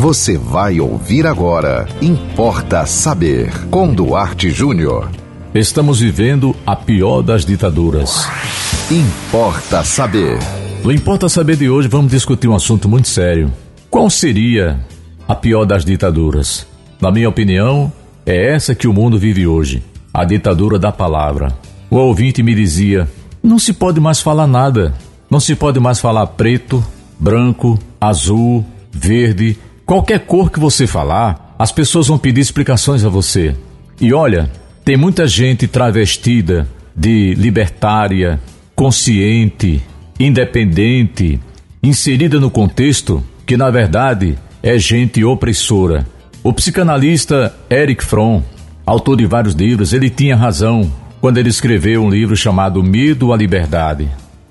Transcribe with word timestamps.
Você 0.00 0.38
vai 0.38 0.78
ouvir 0.78 1.26
agora. 1.26 1.88
Importa 2.00 2.86
saber. 2.86 3.50
Com 3.66 3.92
Duarte 3.92 4.48
Júnior. 4.48 5.10
Estamos 5.52 5.98
vivendo 5.98 6.54
a 6.64 6.76
pior 6.76 7.20
das 7.20 7.44
ditaduras. 7.44 8.24
Importa 8.88 9.82
saber. 9.82 10.38
No 10.84 10.92
Importa 10.92 11.28
Saber 11.28 11.56
de 11.56 11.68
hoje 11.68 11.88
vamos 11.88 12.12
discutir 12.12 12.46
um 12.46 12.54
assunto 12.54 12.88
muito 12.88 13.08
sério. 13.08 13.52
Qual 13.90 14.08
seria 14.08 14.78
a 15.26 15.34
pior 15.34 15.64
das 15.64 15.84
ditaduras? 15.84 16.64
Na 17.00 17.10
minha 17.10 17.28
opinião, 17.28 17.92
é 18.24 18.54
essa 18.54 18.76
que 18.76 18.86
o 18.86 18.92
mundo 18.92 19.18
vive 19.18 19.48
hoje: 19.48 19.82
a 20.14 20.24
ditadura 20.24 20.78
da 20.78 20.92
palavra. 20.92 21.52
O 21.90 21.96
ouvinte 21.96 22.40
me 22.40 22.54
dizia: 22.54 23.08
não 23.42 23.58
se 23.58 23.72
pode 23.72 23.98
mais 23.98 24.20
falar 24.20 24.46
nada. 24.46 24.94
Não 25.28 25.40
se 25.40 25.56
pode 25.56 25.80
mais 25.80 25.98
falar 25.98 26.28
preto, 26.28 26.82
branco, 27.18 27.76
azul, 28.00 28.64
verde, 28.92 29.58
qualquer 29.88 30.20
cor 30.20 30.50
que 30.50 30.60
você 30.60 30.86
falar, 30.86 31.56
as 31.58 31.72
pessoas 31.72 32.08
vão 32.08 32.18
pedir 32.18 32.42
explicações 32.42 33.02
a 33.06 33.08
você. 33.08 33.56
E 33.98 34.12
olha, 34.12 34.50
tem 34.84 34.98
muita 34.98 35.26
gente 35.26 35.66
travestida 35.66 36.68
de 36.94 37.32
libertária, 37.32 38.38
consciente, 38.76 39.82
independente, 40.20 41.40
inserida 41.82 42.38
no 42.38 42.50
contexto 42.50 43.24
que 43.46 43.56
na 43.56 43.70
verdade 43.70 44.36
é 44.62 44.78
gente 44.78 45.24
opressora. 45.24 46.06
O 46.44 46.52
psicanalista 46.52 47.56
Eric 47.70 48.04
Fromm, 48.04 48.42
autor 48.84 49.16
de 49.16 49.24
vários 49.24 49.54
livros, 49.54 49.94
ele 49.94 50.10
tinha 50.10 50.36
razão 50.36 50.92
quando 51.18 51.38
ele 51.38 51.48
escreveu 51.48 52.04
um 52.04 52.10
livro 52.10 52.36
chamado 52.36 52.82
Medo 52.82 53.32
à 53.32 53.36
Liberdade. 53.38 54.06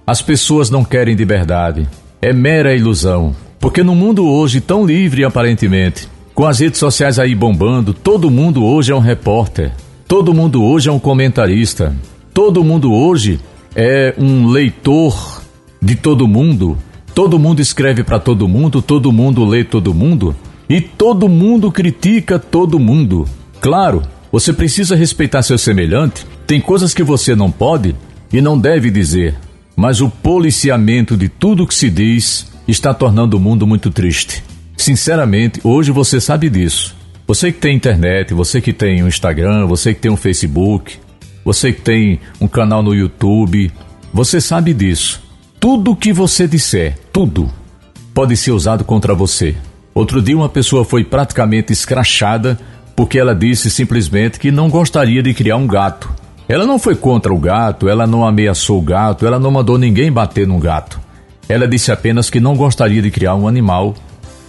As 0.05 0.19
pessoas 0.19 0.71
não 0.71 0.83
querem 0.83 1.13
liberdade, 1.13 1.87
é 2.23 2.33
mera 2.33 2.75
ilusão. 2.75 3.35
Porque 3.59 3.83
no 3.83 3.95
mundo 3.95 4.27
hoje 4.27 4.61
tão 4.61 4.85
livre 4.85 5.23
aparentemente, 5.23 6.07
com 6.33 6.45
as 6.45 6.59
redes 6.59 6.79
sociais 6.79 7.17
aí 7.17 7.33
bombando, 7.33 7.93
todo 7.93 8.29
mundo 8.29 8.63
hoje 8.63 8.91
é 8.91 8.95
um 8.95 8.99
repórter, 8.99 9.71
todo 10.07 10.33
mundo 10.33 10.63
hoje 10.63 10.87
é 10.89 10.91
um 10.91 10.99
comentarista, 10.99 11.95
todo 12.33 12.63
mundo 12.63 12.93
hoje 12.93 13.39
é 13.75 14.13
um 14.17 14.47
leitor 14.47 15.41
de 15.81 15.95
todo 15.95 16.27
mundo, 16.27 16.77
todo 17.15 17.39
mundo 17.39 17.59
escreve 17.59 18.03
para 18.03 18.19
todo 18.19 18.47
mundo, 18.47 18.81
todo 18.81 19.11
mundo 19.11 19.43
lê 19.43 19.63
todo 19.63 19.93
mundo 19.93 20.35
e 20.69 20.79
todo 20.79 21.27
mundo 21.27 21.71
critica 21.71 22.37
todo 22.37 22.79
mundo. 22.79 23.25
Claro, 23.59 24.03
você 24.31 24.53
precisa 24.53 24.95
respeitar 24.95 25.41
seu 25.41 25.57
semelhante, 25.57 26.25
tem 26.45 26.61
coisas 26.61 26.93
que 26.93 27.01
você 27.01 27.35
não 27.35 27.49
pode 27.49 27.95
e 28.31 28.41
não 28.41 28.59
deve 28.59 28.91
dizer, 28.91 29.35
mas 29.75 30.01
o 30.01 30.09
policiamento 30.09 31.17
de 31.17 31.29
tudo 31.29 31.65
que 31.65 31.73
se 31.73 31.89
diz 31.89 32.45
está 32.67 32.93
tornando 32.93 33.37
o 33.37 33.39
mundo 33.39 33.65
muito 33.65 33.89
triste. 33.89 34.43
Sinceramente, 34.75 35.59
hoje 35.63 35.91
você 35.91 36.19
sabe 36.19 36.49
disso. 36.49 36.95
Você 37.25 37.51
que 37.51 37.59
tem 37.59 37.75
internet, 37.75 38.33
você 38.33 38.61
que 38.61 38.71
tem 38.71 39.03
um 39.03 39.07
Instagram, 39.07 39.65
você 39.65 39.93
que 39.93 39.99
tem 39.99 40.11
um 40.11 40.17
Facebook, 40.17 40.97
você 41.43 41.73
que 41.73 41.81
tem 41.81 42.19
um 42.39 42.47
canal 42.47 42.83
no 42.83 42.93
YouTube, 42.93 43.71
você 44.13 44.39
sabe 44.39 44.73
disso. 44.73 45.21
Tudo 45.59 45.95
que 45.95 46.13
você 46.13 46.47
disser, 46.47 46.97
tudo, 47.11 47.51
pode 48.13 48.37
ser 48.37 48.51
usado 48.51 48.83
contra 48.83 49.13
você. 49.13 49.55
Outro 49.93 50.21
dia 50.21 50.37
uma 50.37 50.49
pessoa 50.49 50.85
foi 50.85 51.03
praticamente 51.03 51.73
escrachada 51.73 52.59
porque 52.95 53.19
ela 53.19 53.35
disse 53.35 53.69
simplesmente 53.69 54.39
que 54.39 54.51
não 54.51 54.69
gostaria 54.69 55.21
de 55.21 55.33
criar 55.33 55.57
um 55.57 55.67
gato. 55.67 56.09
Ela 56.47 56.65
não 56.65 56.79
foi 56.79 56.95
contra 56.95 57.33
o 57.33 57.37
gato, 57.37 57.89
ela 57.89 58.07
não 58.07 58.25
ameaçou 58.25 58.79
o 58.79 58.81
gato, 58.81 59.25
ela 59.25 59.39
não 59.39 59.51
mandou 59.51 59.77
ninguém 59.77 60.11
bater 60.11 60.47
no 60.47 60.57
gato. 60.59 60.99
Ela 61.49 61.67
disse 61.67 61.91
apenas 61.91 62.29
que 62.29 62.39
não 62.39 62.55
gostaria 62.55 63.01
de 63.01 63.11
criar 63.11 63.35
um 63.35 63.47
animal, 63.47 63.95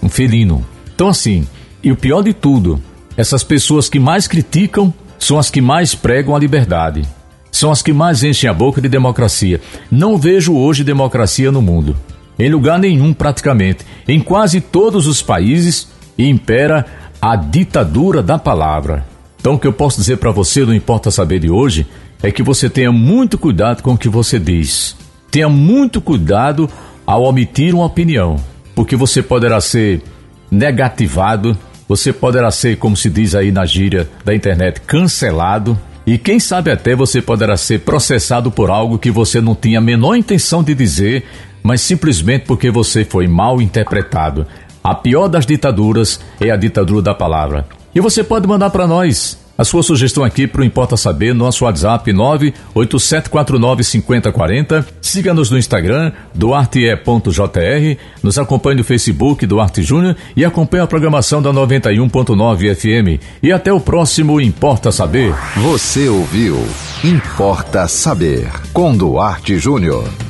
um 0.03 0.09
felino. 0.09 0.65
Então, 0.95 1.09
assim, 1.09 1.47
e 1.83 1.93
o 1.93 1.97
pior 1.97 2.23
de 2.23 2.33
tudo, 2.33 2.83
essas 3.17 3.45
pessoas 3.45 3.89
que 3.89 4.01
mais 4.01 4.27
criticam 4.27 4.93
são 5.19 5.39
as 5.39 5.51
que 5.51 5.61
mais 5.61 5.95
pregam 5.95 6.35
a 6.35 6.39
liberdade. 6.39 7.03
São 7.51 7.71
as 7.71 7.83
que 7.83 7.93
mais 7.93 8.23
enchem 8.23 8.49
a 8.49 8.55
boca 8.55 8.81
de 8.81 8.89
democracia. 8.89 9.61
Não 9.91 10.17
vejo 10.17 10.55
hoje 10.55 10.85
democracia 10.85 11.51
no 11.51 11.63
mundo. 11.63 11.97
Em 12.39 12.51
lugar 12.51 12.79
nenhum, 12.79 13.13
praticamente. 13.13 13.85
Em 14.07 14.21
quase 14.21 14.61
todos 14.61 15.07
os 15.07 15.23
países 15.23 15.89
impera 16.17 16.87
a 17.21 17.35
ditadura 17.35 18.23
da 18.23 18.39
palavra. 18.39 19.07
Então, 19.41 19.55
o 19.55 19.59
que 19.59 19.67
eu 19.67 19.73
posso 19.73 19.99
dizer 19.99 20.19
para 20.19 20.31
você, 20.31 20.65
não 20.65 20.75
importa 20.75 21.11
saber 21.11 21.41
de 21.41 21.51
hoje, 21.51 21.87
é 22.23 22.31
que 22.31 22.43
você 22.43 22.69
tenha 22.69 22.93
muito 22.93 23.39
cuidado 23.39 23.83
com 23.83 23.93
o 23.93 23.99
que 23.99 24.09
você 24.09 24.39
diz. 24.39 24.97
Tenha 25.31 25.49
muito 25.49 26.01
cuidado 26.01 26.69
ao 27.09 27.23
omitir 27.23 27.75
uma 27.75 27.87
opinião, 27.87 28.37
porque 28.75 28.95
você 28.95 29.23
poderá 29.23 29.63
ser 29.63 30.03
negativado, 30.51 31.57
você 31.89 32.13
poderá 32.13 32.51
ser, 32.51 32.77
como 32.77 32.95
se 32.95 33.09
diz 33.09 33.35
aí 33.35 33.51
na 33.51 33.65
gíria 33.65 34.07
da 34.23 34.35
internet, 34.35 34.83
cancelado. 34.83 35.79
E 36.07 36.19
quem 36.19 36.39
sabe 36.39 36.71
até 36.71 36.95
você 36.95 37.23
poderá 37.23 37.57
ser 37.57 37.81
processado 37.81 38.51
por 38.51 38.69
algo 38.69 38.99
que 38.99 39.11
você 39.11 39.41
não 39.41 39.55
tinha 39.55 39.79
a 39.79 39.81
menor 39.81 40.17
intenção 40.17 40.63
de 40.63 40.75
dizer, 40.75 41.25
mas 41.63 41.81
simplesmente 41.81 42.45
porque 42.45 42.71
você 42.71 43.07
foi 43.07 43.27
mal 43.27 43.63
interpretado. 43.63 44.47
A 44.85 44.95
pior 44.95 45.29
das 45.29 45.47
ditaduras 45.47 46.21
é 46.39 46.51
a 46.51 46.57
ditadura 46.57 47.01
da 47.01 47.15
palavra. 47.15 47.67
E 47.95 48.01
você 48.01 48.23
pode 48.23 48.47
mandar 48.47 48.69
para 48.69 48.87
nós 48.87 49.39
a 49.59 49.65
sua 49.65 49.83
sugestão 49.83 50.23
aqui 50.23 50.47
para 50.47 50.61
o 50.61 50.65
Importa 50.65 50.97
Saber, 50.97 51.35
nosso 51.35 51.65
WhatsApp 51.65 52.13
987495040. 52.13 54.85
Siga-nos 55.03 55.51
no 55.51 55.59
Instagram, 55.59 56.13
duarte.jr. 56.33 57.99
Nos 58.23 58.39
acompanhe 58.39 58.77
no 58.77 58.85
Facebook, 58.85 59.45
Duarte 59.45 59.83
Júnior. 59.83 60.15
E 60.37 60.45
acompanhe 60.45 60.85
a 60.85 60.87
programação 60.87 61.43
da 61.43 61.53
91.9 61.53 62.77
FM. 62.77 63.21
E 63.43 63.51
até 63.51 63.73
o 63.73 63.81
próximo 63.81 64.41
Importa 64.41 64.93
Saber. 64.93 65.35
Você 65.57 66.09
ouviu 66.09 66.65
Importa 67.03 67.89
Saber, 67.89 68.49
com 68.73 68.97
Duarte 68.97 69.59
Júnior. 69.59 70.28